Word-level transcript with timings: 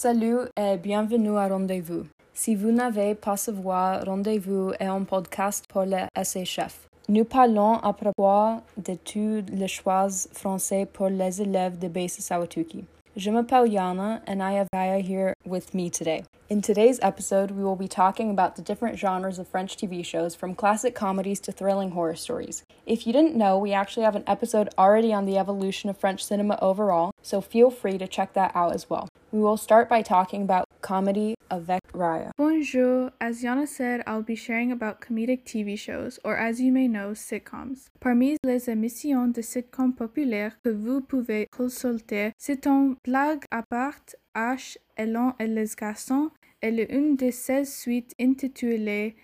Salut 0.00 0.46
et 0.56 0.76
bienvenue 0.76 1.36
à 1.36 1.48
Rendez-vous. 1.48 2.04
Si 2.32 2.54
vous 2.54 2.70
n'avez 2.70 3.16
pas 3.16 3.36
savoir, 3.36 4.04
Rendez-vous 4.06 4.70
est 4.78 4.86
un 4.86 5.02
podcast 5.02 5.64
pour 5.68 5.82
les 5.82 6.04
SHF. 6.14 6.88
Nous 7.08 7.24
parlons 7.24 7.78
à 7.78 7.92
propos 7.92 8.62
de 8.76 8.94
tous 8.94 9.42
les 9.52 9.66
choix 9.66 10.06
français 10.32 10.86
pour 10.86 11.08
les 11.08 11.42
élèves 11.42 11.80
de 11.80 11.88
Basa 11.88 12.22
Sawatuki. 12.22 12.84
Je 13.16 13.32
m'appelle 13.32 13.66
Yana 13.66 14.22
and 14.28 14.40
I 14.40 14.52
have 14.52 14.68
Gaia 14.72 15.00
here 15.00 15.34
with 15.44 15.74
me 15.74 15.90
today. 15.90 16.22
In 16.48 16.60
today's 16.60 17.00
episode, 17.02 17.50
we 17.50 17.64
will 17.64 17.74
be 17.74 17.88
talking 17.88 18.30
about 18.30 18.54
the 18.54 18.62
different 18.62 18.96
genres 18.96 19.40
of 19.40 19.48
French 19.48 19.76
TV 19.76 20.04
shows 20.04 20.36
from 20.36 20.54
classic 20.54 20.94
comedies 20.94 21.40
to 21.40 21.50
thrilling 21.50 21.90
horror 21.90 22.14
stories. 22.14 22.62
If 22.86 23.04
you 23.04 23.12
didn't 23.12 23.34
know, 23.34 23.58
we 23.58 23.72
actually 23.72 24.04
have 24.04 24.14
an 24.14 24.22
episode 24.28 24.68
already 24.78 25.12
on 25.12 25.26
the 25.26 25.38
evolution 25.38 25.90
of 25.90 25.98
French 25.98 26.24
cinema 26.24 26.56
overall, 26.62 27.10
so 27.20 27.40
feel 27.40 27.72
free 27.72 27.98
to 27.98 28.06
check 28.06 28.34
that 28.34 28.52
out 28.54 28.72
as 28.72 28.88
well. 28.88 29.07
We 29.30 29.40
will 29.40 29.58
start 29.58 29.90
by 29.90 30.00
talking 30.00 30.42
about 30.42 30.64
comedy 30.80 31.34
avec 31.50 31.82
Raya. 31.92 32.30
Bonjour, 32.38 33.10
as 33.20 33.42
Yana 33.42 33.68
said, 33.68 34.02
I'll 34.06 34.22
be 34.22 34.34
sharing 34.34 34.72
about 34.72 35.02
comedic 35.02 35.44
TV 35.44 35.78
shows, 35.78 36.18
or 36.24 36.34
as 36.34 36.62
you 36.62 36.72
may 36.72 36.88
know, 36.88 37.12
sitcoms. 37.12 37.90
Parmi 38.00 38.38
les 38.42 38.70
émissions 38.70 39.28
de 39.28 39.42
sitcoms 39.42 39.92
populaires 39.92 40.56
que 40.64 40.70
vous 40.70 41.02
pouvez 41.02 41.46
consulter, 41.54 42.32
c'est 42.38 42.66
un 42.66 42.96
blague 43.04 43.44
à 43.50 43.62
part 43.62 44.00
H, 44.34 44.78
Elon 44.96 45.34
et 45.38 45.46
les 45.46 45.74
garçons, 45.78 46.30
elle 46.62 46.80
est 46.80 46.90
une 46.90 47.16
de 47.16 47.30
ces 47.30 47.66
suites 47.66 48.14
intitulée 48.18 49.14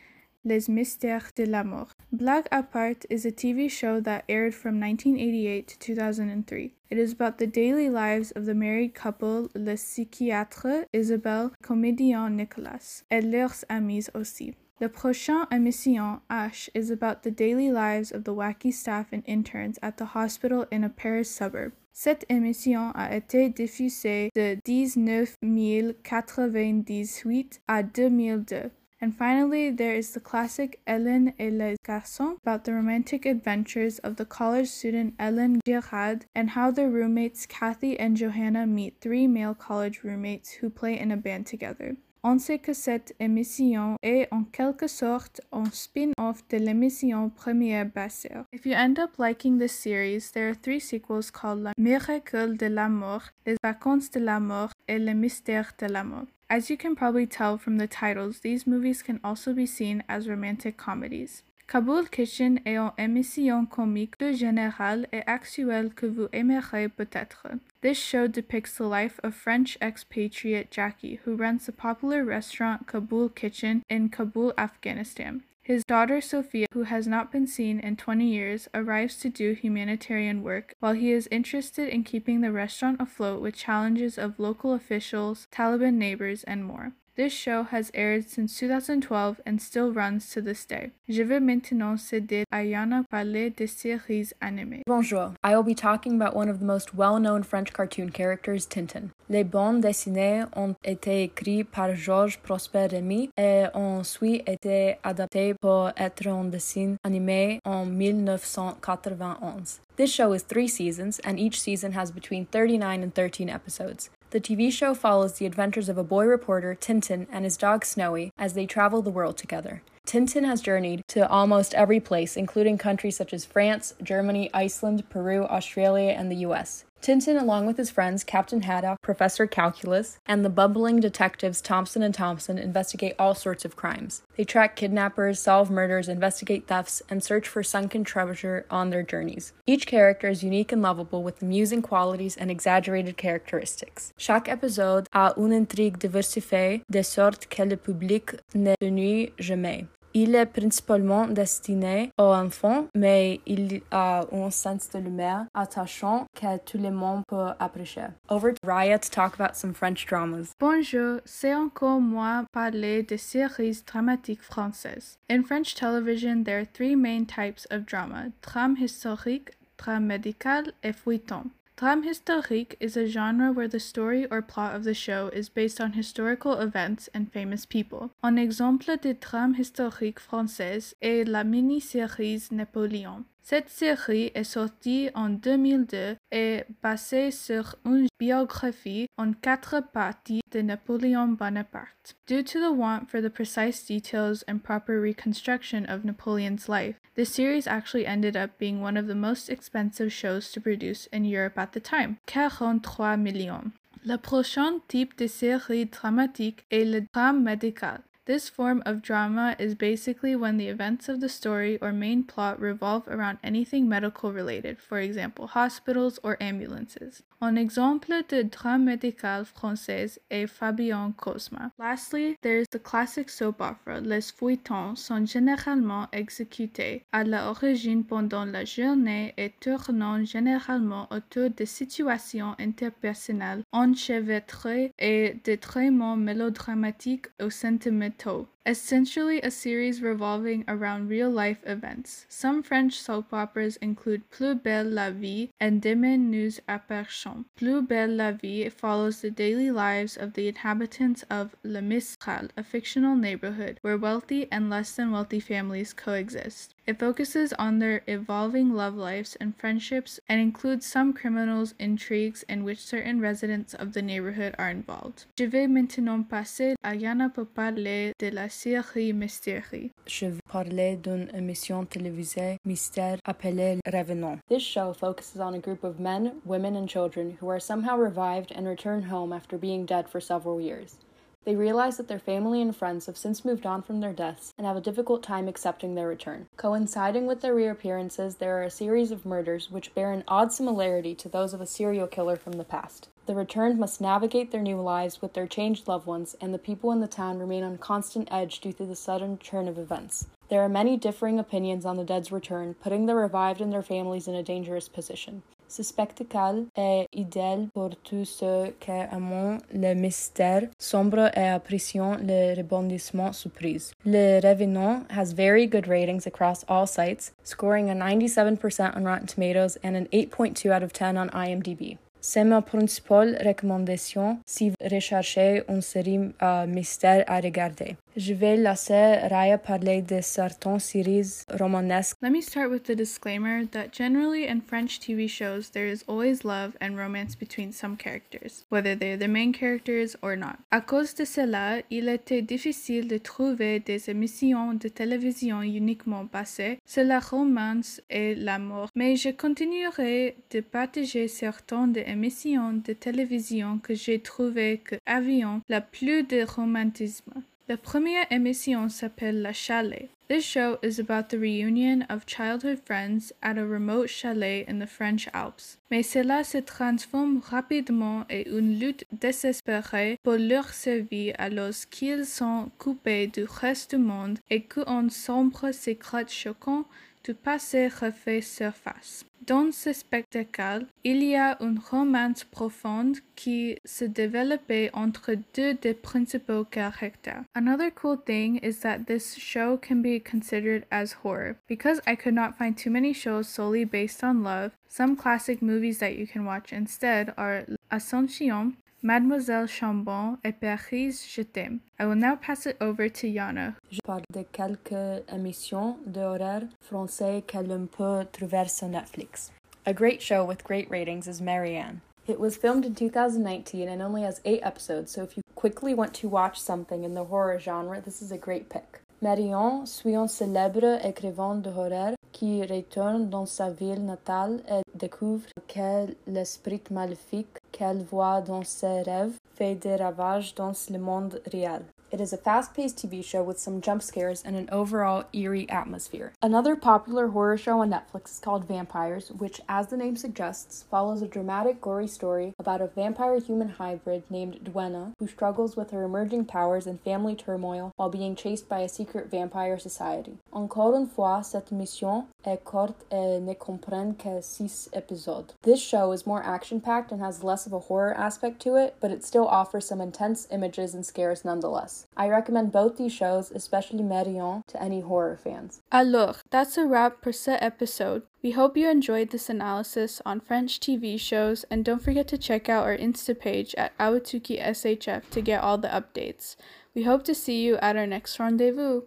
Les 0.46 0.68
Mystères 0.68 1.32
de 1.36 1.44
la 1.44 1.64
Mort. 1.64 1.94
Blague 2.12 2.46
Apart 2.50 3.06
is 3.08 3.24
a 3.24 3.32
TV 3.32 3.70
show 3.70 3.98
that 4.00 4.24
aired 4.28 4.54
from 4.54 4.78
1988 4.78 5.66
to 5.68 5.78
2003. 5.78 6.74
It 6.90 6.98
is 6.98 7.12
about 7.12 7.38
the 7.38 7.46
daily 7.46 7.88
lives 7.88 8.30
of 8.32 8.44
the 8.44 8.54
married 8.54 8.92
couple, 8.94 9.48
le 9.54 9.74
psychiatre 9.74 10.84
Isabelle, 10.92 11.52
comédien 11.62 12.30
Nicolas, 12.30 13.04
et 13.10 13.22
leurs 13.22 13.64
amis 13.70 14.10
aussi. 14.14 14.54
The 14.80 14.90
prochaine 14.90 15.46
émission, 15.50 16.20
H, 16.28 16.68
is 16.74 16.90
about 16.90 17.22
the 17.22 17.30
daily 17.30 17.70
lives 17.70 18.12
of 18.12 18.24
the 18.24 18.34
wacky 18.34 18.70
staff 18.72 19.06
and 19.12 19.22
interns 19.26 19.78
at 19.82 19.96
the 19.96 20.08
hospital 20.14 20.66
in 20.70 20.84
a 20.84 20.90
Paris 20.90 21.30
suburb. 21.30 21.72
Cette 21.92 22.26
émission 22.28 22.92
a 22.94 23.16
été 23.16 23.48
diffusée 23.48 24.30
de 24.34 24.58
1998 24.66 27.62
à 27.66 27.82
2002. 27.82 28.70
And 29.04 29.14
finally, 29.14 29.68
there 29.68 29.94
is 29.94 30.12
the 30.12 30.20
classic 30.20 30.80
Ellen 30.86 31.34
et 31.38 31.50
les 31.50 31.76
Garçons 31.86 32.38
about 32.42 32.64
the 32.64 32.72
romantic 32.72 33.26
adventures 33.26 33.98
of 33.98 34.16
the 34.16 34.24
college 34.24 34.68
student 34.68 35.12
Ellen 35.18 35.60
Girard 35.66 36.24
and 36.34 36.48
how 36.56 36.70
their 36.70 36.88
roommates 36.88 37.44
Kathy 37.44 38.00
and 38.00 38.16
Johanna 38.16 38.66
meet 38.66 39.02
three 39.02 39.26
male 39.26 39.54
college 39.54 40.04
roommates 40.04 40.52
who 40.52 40.70
play 40.70 40.98
in 40.98 41.10
a 41.10 41.18
band 41.18 41.44
together. 41.44 41.98
On 42.22 42.38
sait 42.38 42.58
que 42.58 42.72
cette 42.72 43.12
émission 43.20 43.98
est 44.02 44.26
en 44.32 44.44
quelque 44.44 44.86
sorte 44.86 45.42
un 45.52 45.70
spin-off 45.70 46.42
de 46.48 46.56
l'émission 46.56 47.28
Premiers 47.28 47.84
Baisers. 47.84 48.46
If 48.54 48.64
you 48.64 48.72
end 48.72 48.98
up 48.98 49.18
liking 49.18 49.58
this 49.58 49.78
series, 49.78 50.30
there 50.32 50.48
are 50.48 50.54
three 50.54 50.80
sequels 50.80 51.30
called 51.30 51.62
La 51.62 51.72
Miracle 51.76 52.56
de 52.56 52.68
l'Amour, 52.68 53.24
Les 53.44 53.56
Vacances 53.62 54.10
de 54.10 54.20
l'Amour, 54.20 54.70
et 54.88 54.98
Le 54.98 55.12
Mystère 55.12 55.74
de 55.78 55.88
l'Amour. 55.88 56.24
As 56.56 56.70
you 56.70 56.76
can 56.76 56.94
probably 56.94 57.26
tell 57.26 57.58
from 57.58 57.78
the 57.78 57.88
titles, 57.88 58.38
these 58.38 58.64
movies 58.64 59.02
can 59.02 59.18
also 59.24 59.52
be 59.52 59.66
seen 59.66 60.04
as 60.08 60.28
romantic 60.28 60.76
comedies. 60.76 61.42
Kabul 61.66 62.06
Kitchen 62.06 62.60
est 62.64 62.76
une 62.76 62.92
émission 62.96 63.66
comique 63.68 64.18
de 64.18 64.32
général 64.32 65.08
et 65.12 65.24
actuelle 65.26 65.92
que 65.92 66.06
vous 66.06 66.28
aimerez 66.32 66.88
peut-être. 66.88 67.58
This 67.80 67.98
show 67.98 68.28
depicts 68.28 68.76
the 68.76 68.86
life 68.86 69.18
of 69.24 69.34
French 69.34 69.76
expatriate 69.80 70.70
Jackie, 70.70 71.18
who 71.24 71.34
runs 71.34 71.66
the 71.66 71.72
popular 71.72 72.24
restaurant 72.24 72.86
Kabul 72.86 73.30
Kitchen 73.30 73.82
in 73.90 74.08
Kabul, 74.08 74.52
Afghanistan. 74.56 75.42
His 75.64 75.82
daughter 75.82 76.20
Sophia, 76.20 76.66
who 76.74 76.82
has 76.82 77.06
not 77.08 77.32
been 77.32 77.46
seen 77.46 77.80
in 77.80 77.96
20 77.96 78.26
years, 78.26 78.68
arrives 78.74 79.16
to 79.20 79.30
do 79.30 79.54
humanitarian 79.54 80.42
work 80.42 80.74
while 80.78 80.92
he 80.92 81.10
is 81.10 81.26
interested 81.30 81.88
in 81.88 82.04
keeping 82.04 82.42
the 82.42 82.52
restaurant 82.52 83.00
afloat 83.00 83.40
with 83.40 83.56
challenges 83.56 84.18
of 84.18 84.38
local 84.38 84.74
officials, 84.74 85.48
Taliban 85.50 85.94
neighbors, 85.94 86.44
and 86.44 86.66
more. 86.66 86.92
This 87.16 87.32
show 87.32 87.62
has 87.70 87.92
aired 87.94 88.28
since 88.28 88.58
2012 88.58 89.40
and 89.46 89.62
still 89.62 89.92
runs 89.92 90.28
to 90.30 90.42
this 90.42 90.64
day. 90.64 90.90
Je 91.08 91.22
vais 91.22 91.38
maintenant 91.38 91.96
céder 91.96 92.42
à 92.50 92.64
Yana 92.64 93.04
parler 93.08 93.50
des 93.50 93.68
séries 93.68 94.32
animées. 94.40 94.82
Bonjour. 94.84 95.32
I 95.44 95.54
will 95.54 95.62
be 95.62 95.76
talking 95.76 96.20
about 96.20 96.34
one 96.34 96.48
of 96.48 96.58
the 96.58 96.64
most 96.64 96.92
well-known 96.92 97.44
French 97.44 97.72
cartoon 97.72 98.10
characters, 98.10 98.66
Tintin. 98.66 99.10
Les 99.28 99.44
bandes 99.44 99.80
dessinées 99.80 100.44
ont 100.56 100.74
été 100.82 101.22
écrites 101.22 101.70
par 101.70 101.94
Georges 101.94 102.40
Prosper 102.40 102.88
Rémy 102.90 103.30
et 103.38 103.66
ont 103.74 104.00
ensuite 104.00 104.42
été 104.48 104.96
adaptées 105.04 105.54
pour 105.54 105.90
être 105.96 106.26
un 106.26 106.46
dessin 106.50 106.96
animé 107.04 107.60
en 107.64 107.86
1991. 107.86 109.80
This 109.96 110.10
show 110.12 110.34
is 110.34 110.42
three 110.42 110.66
seasons, 110.66 111.20
and 111.24 111.38
each 111.38 111.60
season 111.60 111.92
has 111.92 112.10
between 112.10 112.46
39 112.46 113.04
and 113.04 113.14
13 113.14 113.48
episodes. 113.48 114.10
The 114.34 114.40
TV 114.40 114.72
show 114.72 114.94
follows 114.94 115.34
the 115.34 115.46
adventures 115.46 115.88
of 115.88 115.96
a 115.96 116.02
boy 116.02 116.24
reporter, 116.24 116.74
Tintin, 116.74 117.28
and 117.30 117.44
his 117.44 117.56
dog 117.56 117.84
Snowy 117.84 118.32
as 118.36 118.54
they 118.54 118.66
travel 118.66 119.00
the 119.00 119.08
world 119.08 119.36
together. 119.36 119.80
Tintin 120.04 120.44
has 120.44 120.60
journeyed 120.60 121.06
to 121.06 121.28
almost 121.28 121.72
every 121.74 122.00
place, 122.00 122.36
including 122.36 122.76
countries 122.76 123.16
such 123.16 123.32
as 123.32 123.44
France, 123.44 123.94
Germany, 124.02 124.50
Iceland, 124.52 125.08
Peru, 125.08 125.44
Australia, 125.44 126.10
and 126.18 126.32
the 126.32 126.46
US. 126.48 126.84
Tintin, 127.04 127.38
along 127.38 127.66
with 127.66 127.76
his 127.76 127.90
friends 127.90 128.24
Captain 128.24 128.62
Haddock, 128.62 129.02
Professor 129.02 129.46
Calculus, 129.46 130.18
and 130.24 130.42
the 130.42 130.48
bumbling 130.48 131.00
detectives 131.00 131.60
Thompson 131.60 132.02
and 132.02 132.14
Thompson, 132.14 132.56
investigate 132.56 133.14
all 133.18 133.34
sorts 133.34 133.66
of 133.66 133.76
crimes. 133.76 134.22
They 134.38 134.44
track 134.44 134.74
kidnappers, 134.74 135.38
solve 135.38 135.70
murders, 135.70 136.08
investigate 136.08 136.66
thefts, 136.66 137.02
and 137.10 137.22
search 137.22 137.46
for 137.46 137.62
sunken 137.62 138.04
treasure 138.04 138.64
on 138.70 138.88
their 138.88 139.02
journeys. 139.02 139.52
Each 139.66 139.86
character 139.86 140.28
is 140.28 140.42
unique 140.42 140.72
and 140.72 140.80
lovable 140.80 141.22
with 141.22 141.42
amusing 141.42 141.82
qualities 141.82 142.38
and 142.38 142.50
exaggerated 142.50 143.18
characteristics. 143.18 144.14
Chaque 144.16 144.48
épisode 144.48 145.04
a 145.12 145.34
une 145.36 145.52
intrigue 145.52 145.98
diversifiée 145.98 146.84
de 146.90 147.02
sorte 147.02 147.50
que 147.50 147.64
le 147.64 147.76
public 147.76 148.32
ne 148.54 148.74
s'ennuie 148.80 149.34
jamais. 149.38 149.88
Il 150.16 150.36
est 150.36 150.46
principalement 150.46 151.26
destiné 151.26 152.12
aux 152.18 152.32
enfants, 152.32 152.86
mais 152.94 153.40
il 153.46 153.82
a 153.90 154.24
un 154.30 154.50
sens 154.50 154.88
de 154.90 155.00
l'humour 155.00 155.46
attachant 155.54 156.26
que 156.40 156.56
tout 156.58 156.78
le 156.78 156.92
monde 156.92 157.24
peut 157.26 157.50
apprécier. 157.58 158.04
Over 158.28 158.52
to 158.52 158.64
Raya 158.64 158.96
to 158.96 159.10
talk 159.10 159.34
about 159.34 159.56
some 159.56 159.74
French 159.74 160.06
dramas. 160.06 160.52
Bonjour, 160.60 161.18
c'est 161.24 161.52
encore 161.52 162.00
moi 162.00 162.44
parler 162.52 163.02
de 163.02 163.16
séries 163.16 163.82
dramatiques 163.84 164.42
françaises. 164.42 165.18
In 165.28 165.42
French 165.42 165.74
television, 165.74 166.44
there 166.44 166.60
are 166.60 166.66
three 166.72 166.94
main 166.94 167.24
types 167.26 167.66
of 167.72 167.84
drama 167.84 168.30
drame 168.40 168.76
historique, 168.76 169.50
drame 169.78 170.06
médical, 170.06 170.70
et 170.84 170.92
feuilleton. 170.92 171.50
Drame 171.76 172.04
historique 172.04 172.76
is 172.78 172.96
a 172.96 173.04
genre 173.08 173.50
where 173.50 173.66
the 173.66 173.80
story 173.80 174.26
or 174.30 174.40
plot 174.42 174.76
of 174.76 174.84
the 174.84 174.94
show 174.94 175.26
is 175.32 175.48
based 175.48 175.80
on 175.80 175.94
historical 175.94 176.60
events 176.60 177.08
and 177.12 177.32
famous 177.32 177.66
people. 177.66 178.12
Un 178.22 178.38
exemple 178.38 178.96
de 178.96 179.12
drame 179.12 179.54
historique 179.54 180.20
française 180.20 180.94
est 181.02 181.24
la 181.26 181.42
mini-série 181.42 182.48
Napoléon. 182.52 183.24
Cette 183.46 183.68
série 183.68 184.32
est 184.34 184.42
sortie 184.42 185.10
en 185.14 185.28
2002 185.28 186.16
et 186.32 186.64
basée 186.82 187.30
sur 187.30 187.76
une 187.84 188.06
biographie 188.18 189.06
en 189.18 189.34
quatre 189.34 189.82
parties 189.92 190.40
de 190.50 190.62
Napoleon 190.62 191.28
Bonaparte. 191.28 192.16
Due 192.26 192.42
to 192.42 192.58
the 192.58 192.74
want 192.74 193.10
for 193.10 193.20
the 193.20 193.28
precise 193.28 193.84
details 193.86 194.44
and 194.48 194.60
proper 194.62 194.98
reconstruction 194.98 195.84
of 195.90 196.06
Napoleon's 196.06 196.70
life, 196.70 196.96
the 197.16 197.26
series 197.26 197.66
actually 197.66 198.06
ended 198.06 198.34
up 198.34 198.52
being 198.58 198.80
one 198.80 198.96
of 198.96 199.08
the 199.08 199.14
most 199.14 199.50
expensive 199.50 200.10
shows 200.10 200.50
to 200.50 200.58
produce 200.58 201.06
in 201.12 201.26
Europe 201.26 201.58
at 201.58 201.72
the 201.72 201.80
time, 201.80 202.16
43 202.26 203.18
millions. 203.18 203.72
Le 204.06 204.16
prochain 204.16 204.80
type 204.88 205.18
de 205.18 205.26
série 205.26 205.84
dramatique 205.84 206.64
est 206.70 206.86
le 206.86 207.02
drame 207.12 207.42
médical. 207.42 208.00
This 208.26 208.48
form 208.48 208.82
of 208.86 209.02
drama 209.02 209.54
is 209.58 209.74
basically 209.74 210.34
when 210.34 210.56
the 210.56 210.68
events 210.68 211.10
of 211.10 211.20
the 211.20 211.28
story 211.28 211.78
or 211.82 211.92
main 211.92 212.24
plot 212.24 212.58
revolve 212.58 213.06
around 213.06 213.36
anything 213.44 213.86
medical 213.86 214.32
related, 214.32 214.78
for 214.78 214.98
example, 214.98 215.46
hospitals 215.48 216.18
or 216.22 216.38
ambulances. 216.40 217.22
Un 217.42 217.56
exemple 217.58 218.22
de 218.28 218.42
drame 218.42 218.86
médical 218.86 219.44
français 219.44 220.18
est 220.30 220.46
Fabien 220.46 221.12
Cosma. 221.18 221.70
Lastly, 221.78 222.38
there 222.40 222.58
is 222.58 222.66
the 222.70 222.78
classic 222.78 223.28
soap 223.28 223.60
opera. 223.60 224.00
Les 224.00 224.32
feuilletons 224.32 224.96
sont 224.96 225.26
généralement 225.26 226.08
exécutés 226.10 227.04
à 227.12 227.24
l'origine 227.24 228.04
pendant 228.04 228.46
la 228.46 228.64
journée 228.64 229.34
et 229.36 229.50
tournant 229.60 230.24
généralement 230.24 231.06
autour 231.10 231.50
de 231.50 231.66
situations 231.66 232.54
interpersonnelles 232.58 233.64
enchevêtrées 233.72 234.94
et 234.98 235.36
de 235.44 235.56
traitements 235.56 236.16
mélodramatiques 236.16 237.26
ou 237.42 237.50
sentimentaux. 237.50 238.13
toe 238.18 238.46
essentially 238.66 239.40
a 239.42 239.50
series 239.50 240.00
revolving 240.00 240.64
around 240.66 241.08
real 241.08 241.30
life 241.30 241.58
events. 241.66 242.26
Some 242.28 242.62
French 242.62 242.98
soap 242.98 243.32
operas 243.32 243.76
include 243.76 244.30
Plus 244.30 244.56
belle 244.56 244.88
la 244.88 245.10
vie 245.10 245.50
and 245.60 245.82
Demain 245.82 246.30
nous 246.30 246.60
appartient. 246.66 247.44
Plus 247.56 247.82
belle 247.82 248.16
la 248.16 248.32
vie 248.32 248.68
follows 248.68 249.20
the 249.20 249.30
daily 249.30 249.70
lives 249.70 250.16
of 250.16 250.34
the 250.34 250.48
inhabitants 250.48 251.24
of 251.30 251.54
Le 251.62 251.82
Mistral, 251.82 252.48
a 252.56 252.62
fictional 252.62 253.16
neighborhood 253.16 253.78
where 253.82 253.98
wealthy 253.98 254.48
and 254.50 254.70
less 254.70 254.92
than 254.92 255.10
wealthy 255.10 255.40
families 255.40 255.92
coexist. 255.92 256.74
It 256.86 256.98
focuses 256.98 257.54
on 257.54 257.78
their 257.78 258.02
evolving 258.06 258.74
love 258.74 258.94
lives 258.94 259.36
and 259.40 259.56
friendships 259.56 260.20
and 260.28 260.38
includes 260.38 260.84
some 260.84 261.14
criminals 261.14 261.74
intrigues 261.78 262.44
in 262.46 262.62
which 262.62 262.78
certain 262.78 263.20
residents 263.20 263.72
of 263.72 263.94
the 263.94 264.02
neighborhood 264.02 264.54
are 264.58 264.68
involved. 264.68 265.24
Je 265.38 265.46
vais 265.46 265.66
maintenant 265.66 266.28
passer 266.28 266.76
à 266.84 266.94
Yana 266.94 267.30
pour 267.32 267.46
parler 267.46 268.12
de 268.18 268.30
la 268.30 268.48
série 268.54 269.12
Mystérie. 269.12 269.90
Je 270.06 270.26
vais 270.26 270.40
parler 270.50 270.96
d'une 270.96 271.28
émission 271.34 271.84
télévisée 271.84 272.58
mystère 272.64 273.18
appelée 273.24 273.80
Revenant. 273.84 274.38
This 274.48 274.62
show 274.62 274.92
focuses 274.92 275.40
on 275.40 275.54
a 275.54 275.58
group 275.58 275.82
of 275.82 275.98
men, 275.98 276.34
women, 276.44 276.76
and 276.76 276.88
children 276.88 277.36
who 277.40 277.50
are 277.50 277.60
somehow 277.60 277.96
revived 277.96 278.52
and 278.52 278.66
return 278.66 279.02
home 279.10 279.32
after 279.32 279.58
being 279.58 279.84
dead 279.84 280.08
for 280.08 280.20
several 280.20 280.60
years. 280.60 280.96
They 281.44 281.56
realize 281.56 281.98
that 281.98 282.08
their 282.08 282.18
family 282.18 282.62
and 282.62 282.74
friends 282.74 283.06
have 283.06 283.18
since 283.18 283.44
moved 283.44 283.66
on 283.66 283.82
from 283.82 284.00
their 284.00 284.14
deaths 284.14 284.54
and 284.56 284.66
have 284.66 284.76
a 284.76 284.80
difficult 284.80 285.22
time 285.22 285.46
accepting 285.46 285.94
their 285.94 286.08
return. 286.08 286.46
Coinciding 286.56 287.26
with 287.26 287.42
their 287.42 287.54
reappearances, 287.54 288.36
there 288.36 288.56
are 288.58 288.62
a 288.62 288.70
series 288.70 289.10
of 289.10 289.26
murders 289.26 289.70
which 289.70 289.94
bear 289.94 290.12
an 290.12 290.24
odd 290.26 290.52
similarity 290.52 291.14
to 291.16 291.28
those 291.28 291.52
of 291.52 291.60
a 291.60 291.66
serial 291.66 292.06
killer 292.06 292.36
from 292.36 292.52
the 292.52 292.64
past. 292.64 293.08
The 293.26 293.34
returned 293.34 293.78
must 293.78 294.02
navigate 294.02 294.50
their 294.50 294.60
new 294.60 294.80
lives 294.82 295.22
with 295.22 295.32
their 295.32 295.46
changed 295.46 295.88
loved 295.88 296.06
ones, 296.06 296.36
and 296.42 296.52
the 296.52 296.58
people 296.58 296.92
in 296.92 297.00
the 297.00 297.08
town 297.08 297.38
remain 297.38 297.64
on 297.64 297.78
constant 297.78 298.28
edge 298.30 298.60
due 298.60 298.74
to 298.74 298.84
the 298.84 298.94
sudden 298.94 299.38
turn 299.38 299.66
of 299.66 299.78
events. 299.78 300.26
There 300.50 300.60
are 300.60 300.68
many 300.68 300.98
differing 300.98 301.38
opinions 301.38 301.86
on 301.86 301.96
the 301.96 302.04
dead's 302.04 302.30
return, 302.30 302.74
putting 302.74 303.06
the 303.06 303.14
revived 303.14 303.62
and 303.62 303.72
their 303.72 303.82
families 303.82 304.28
in 304.28 304.34
a 304.34 304.42
dangerous 304.42 304.90
position. 304.90 305.42
Ce 305.68 305.82
spectacle 305.82 306.66
est 306.76 307.08
idéal 307.16 307.70
pour 307.72 307.96
tous 308.04 308.28
ceux 308.28 308.74
qui 308.78 308.90
aiment 308.90 309.58
le 309.72 309.94
mystère 309.94 310.68
sombre 310.78 311.30
et 311.34 311.48
apprécient 311.48 312.18
le 312.18 312.54
rebondissement 312.54 313.32
surprise. 313.32 313.94
Le 314.04 314.40
Revenant 314.40 315.06
has 315.10 315.32
very 315.32 315.66
good 315.66 315.88
ratings 315.88 316.26
across 316.26 316.62
all 316.68 316.86
sites, 316.86 317.32
scoring 317.42 317.88
a 317.88 317.94
97% 317.94 318.94
on 318.94 319.04
Rotten 319.04 319.26
Tomatoes 319.26 319.78
and 319.82 319.96
an 319.96 320.06
8.2 320.12 320.70
out 320.70 320.82
of 320.82 320.92
10 320.92 321.16
on 321.16 321.30
IMDb. 321.30 321.96
C'est 322.26 322.42
ma 322.42 322.62
principale 322.62 323.36
recommandation 323.44 324.38
si 324.46 324.70
vous 324.70 324.76
recherchez 324.80 325.62
une 325.68 325.82
série 325.82 326.16
uh, 326.40 326.66
mystère 326.66 327.22
à 327.26 327.38
regarder. 327.38 327.96
Je 328.16 328.32
vais 328.32 328.56
laisser 328.56 329.16
Raya 329.28 329.58
parler 329.58 330.00
de 330.00 330.20
certaines 330.20 330.78
séries 330.78 331.42
romanesques. 331.58 332.16
Let 332.22 332.30
me 332.30 332.40
start 332.40 332.70
with 332.70 332.84
the 332.84 332.94
disclaimer 332.94 333.66
that 333.72 333.88
generally 333.92 334.46
in 334.46 334.60
French 334.60 335.00
TV 335.00 335.28
shows 335.28 335.70
there 335.72 335.88
is 335.88 336.04
always 336.06 336.44
love 336.44 336.76
and 336.80 336.96
romance 336.96 337.34
between 337.34 337.72
some 337.72 337.96
characters, 337.96 338.66
whether 338.70 338.94
they're 338.94 339.18
the 339.18 339.26
main 339.26 339.52
characters 339.52 340.16
or 340.22 340.36
not. 340.36 340.58
À 340.70 340.80
cause 340.80 341.14
de 341.16 341.24
cela, 341.24 341.80
il 341.90 342.08
était 342.08 342.42
difficile 342.42 343.08
de 343.08 343.18
trouver 343.18 343.80
des 343.80 344.08
émissions 344.08 344.74
de 344.74 344.88
télévision 344.88 345.62
uniquement 345.62 346.24
basées 346.32 346.78
sur 346.86 347.02
la 347.02 347.18
romance 347.18 348.00
et 348.10 348.36
l'amour, 348.36 348.90
mais 348.94 349.16
je 349.16 349.30
continuerai 349.30 350.36
de 350.52 350.60
partager 350.60 351.26
certaines 351.26 351.92
des 351.92 352.04
émissions 352.06 352.74
de 352.74 352.92
télévision 352.92 353.78
que 353.78 353.94
j'ai 353.94 354.20
trouvées 354.20 354.78
que 354.78 354.94
avaient 355.04 355.24
la 355.68 355.80
plus 355.80 356.22
de 356.22 356.44
romantisme. 356.44 357.42
La 357.66 357.78
première 357.78 358.30
émission 358.30 358.90
s'appelle 358.90 359.40
La 359.40 359.54
Chalet. 359.54 360.10
This 360.28 360.44
show 360.44 360.76
is 360.82 361.00
about 361.00 361.30
the 361.30 361.38
reunion 361.38 362.04
of 362.10 362.26
childhood 362.26 362.78
friends 362.84 363.32
at 363.40 363.56
a 363.56 363.64
remote 363.64 364.10
chalet 364.10 364.66
in 364.68 364.80
the 364.80 364.86
French 364.86 365.30
Alps. 365.32 365.78
Mais 365.90 366.02
cela 366.02 366.44
se 366.44 366.58
transforme 366.58 367.40
rapidement 367.42 368.26
en 368.30 368.58
une 368.58 368.78
lutte 368.78 369.06
désespérée 369.12 370.18
pour 370.22 370.34
leur 370.34 370.74
survie 370.74 371.32
alors 371.38 371.72
qu'ils 371.90 372.26
sont 372.26 372.70
coupés 372.78 373.28
du 373.28 373.44
reste 373.44 373.94
du 373.94 374.02
monde 374.02 374.40
et 374.50 374.60
qu'un 374.64 375.08
sombre 375.08 375.72
secret 375.72 376.26
choquant 376.28 376.84
du 377.24 377.34
passé 377.34 377.88
refait 377.88 378.42
surface. 378.42 379.24
Dans 379.46 379.72
ce 379.72 379.92
spectacle, 379.92 380.86
il 381.04 381.22
y 381.22 381.36
a 381.36 381.58
une 381.60 381.78
romance 381.78 382.44
profonde 382.44 383.18
qui 383.34 383.76
se 383.84 384.04
développe 384.06 384.72
entre 384.94 385.34
deux 385.54 385.74
des 385.74 385.92
principaux 385.92 386.64
caractères. 386.64 387.44
Another 387.54 387.90
cool 387.90 388.16
thing 388.16 388.58
is 388.62 388.80
that 388.80 389.00
this 389.06 389.36
show 389.36 389.76
can 389.76 389.96
be 389.96 390.18
considered 390.18 390.86
as 390.90 391.16
horror. 391.22 391.56
Because 391.68 392.00
I 392.06 392.16
could 392.16 392.34
not 392.34 392.56
find 392.56 392.74
too 392.74 392.90
many 392.90 393.12
shows 393.12 393.46
solely 393.46 393.84
based 393.84 394.24
on 394.24 394.42
love, 394.42 394.70
some 394.88 395.14
classic 395.14 395.60
movies 395.60 395.98
that 395.98 396.16
you 396.16 396.26
can 396.26 396.46
watch 396.46 396.72
instead 396.72 397.34
are 397.36 397.66
Ascension, 397.90 398.76
Mademoiselle 399.06 399.66
Chambon 399.66 400.38
et 400.44 400.52
Paris 400.52 401.26
Je 401.28 401.42
t'aime. 401.42 401.80
I 402.00 402.06
will 402.06 402.16
now 402.16 402.36
pass 402.36 402.64
it 402.64 402.78
over 402.80 403.10
to 403.10 403.26
Yana. 403.26 403.74
Je 403.90 404.00
parle 404.02 404.22
de 404.32 404.42
quelques 404.50 405.22
émissions 405.30 405.98
d'horreur 406.06 406.62
français 406.80 407.44
que 407.46 407.58
l'on 407.58 407.86
peut 407.86 408.24
trouver 408.32 408.66
sur 408.66 408.88
Netflix. 408.88 409.52
A 409.84 409.92
great 409.92 410.22
show 410.22 410.42
with 410.42 410.64
great 410.64 410.88
ratings 410.90 411.28
is 411.28 411.42
Marianne. 411.42 412.00
It 412.26 412.40
was 412.40 412.56
filmed 412.56 412.86
in 412.86 412.94
2019 412.94 413.90
and 413.90 414.00
only 414.00 414.22
has 414.22 414.40
8 414.46 414.62
episodes, 414.62 415.12
so 415.12 415.22
if 415.22 415.36
you 415.36 415.42
quickly 415.54 415.92
want 415.92 416.14
to 416.14 416.26
watch 416.26 416.58
something 416.58 417.04
in 417.04 417.12
the 417.12 417.24
horror 417.24 417.60
genre, 417.60 418.00
this 418.00 418.22
is 418.22 418.32
a 418.32 418.38
great 418.38 418.70
pick. 418.70 419.02
Marion 419.20 419.84
suit 419.84 420.14
un 420.14 420.28
célèbre 420.28 420.98
écrivain 421.04 421.56
de 421.56 421.68
horreur 421.68 422.14
qui 422.34 422.62
retourne 422.62 423.30
dans 423.30 423.46
sa 423.46 423.70
ville 423.70 424.04
natale 424.04 424.60
et 424.68 424.82
découvre 424.98 425.46
que 425.68 426.12
l'esprit 426.26 426.82
maléfique 426.90 427.56
qu'elle 427.72 428.02
voit 428.02 428.40
dans 428.40 428.64
ses 428.64 429.02
rêves 429.02 429.38
fait 429.54 429.76
des 429.76 429.96
ravages 429.96 430.54
dans 430.54 430.72
le 430.90 430.98
monde 430.98 431.40
réel. 431.50 431.82
It 432.14 432.20
is 432.20 432.32
a 432.32 432.36
fast 432.36 432.74
paced 432.74 432.98
TV 432.98 433.24
show 433.24 433.42
with 433.42 433.58
some 433.58 433.80
jump 433.80 434.00
scares 434.00 434.40
and 434.44 434.54
an 434.54 434.68
overall 434.70 435.24
eerie 435.32 435.68
atmosphere. 435.68 436.32
Another 436.40 436.76
popular 436.76 437.26
horror 437.26 437.58
show 437.58 437.80
on 437.80 437.90
Netflix 437.90 438.34
is 438.34 438.38
called 438.38 438.68
Vampires, 438.68 439.32
which, 439.32 439.60
as 439.68 439.88
the 439.88 439.96
name 439.96 440.14
suggests, 440.14 440.84
follows 440.88 441.22
a 441.22 441.26
dramatic, 441.26 441.80
gory 441.80 442.06
story 442.06 442.54
about 442.56 442.80
a 442.80 442.86
vampire 442.86 443.40
human 443.40 443.68
hybrid 443.68 444.22
named 444.30 444.62
Duena 444.62 445.14
who 445.18 445.26
struggles 445.26 445.76
with 445.76 445.90
her 445.90 446.04
emerging 446.04 446.44
powers 446.44 446.86
and 446.86 447.00
family 447.00 447.34
turmoil 447.34 447.92
while 447.96 448.10
being 448.10 448.36
chased 448.36 448.68
by 448.68 448.78
a 448.78 448.88
secret 448.88 449.28
vampire 449.28 449.76
society. 449.76 450.38
Encore 450.52 450.94
une 450.94 451.08
fois, 451.08 451.42
cette 451.42 451.72
mission 451.72 452.26
est 452.46 452.62
courte 452.62 453.02
et 453.10 453.40
ne 453.40 453.54
comprend 453.54 454.16
que 454.16 454.40
six 454.40 454.88
épisodes. 454.92 455.48
This 455.62 455.82
show 455.82 456.12
is 456.12 456.28
more 456.28 456.44
action 456.44 456.80
packed 456.80 457.10
and 457.10 457.20
has 457.20 457.42
less 457.42 457.66
of 457.66 457.72
a 457.72 457.80
horror 457.80 458.14
aspect 458.14 458.62
to 458.62 458.76
it, 458.76 458.94
but 459.00 459.10
it 459.10 459.24
still 459.24 459.48
offers 459.48 459.88
some 459.88 460.00
intense 460.00 460.46
images 460.52 460.94
and 460.94 461.04
scares 461.04 461.44
nonetheless. 461.44 462.03
I 462.16 462.28
recommend 462.28 462.72
both 462.72 462.96
these 462.96 463.12
shows, 463.12 463.50
especially 463.50 464.02
Marion, 464.02 464.62
to 464.68 464.82
any 464.82 465.00
horror 465.00 465.36
fans. 465.36 465.82
Alors, 465.90 466.36
that's 466.50 466.76
a 466.76 466.86
wrap 466.86 467.22
for 467.22 467.32
cet 467.32 467.62
episode. 467.62 468.22
We 468.42 468.52
hope 468.52 468.76
you 468.76 468.88
enjoyed 468.88 469.30
this 469.30 469.48
analysis 469.48 470.20
on 470.24 470.40
French 470.40 470.80
TV 470.80 471.18
shows, 471.18 471.64
and 471.70 471.84
don't 471.84 472.02
forget 472.02 472.28
to 472.28 472.38
check 472.38 472.68
out 472.68 472.84
our 472.84 472.96
Insta 472.96 473.38
page 473.38 473.74
at 473.76 473.96
Awatuki 473.98 474.62
SHF 474.62 475.30
to 475.30 475.40
get 475.40 475.62
all 475.62 475.78
the 475.78 475.88
updates. 475.88 476.56
We 476.94 477.02
hope 477.04 477.24
to 477.24 477.34
see 477.34 477.64
you 477.64 477.76
at 477.78 477.96
our 477.96 478.06
next 478.06 478.38
rendezvous. 478.38 479.02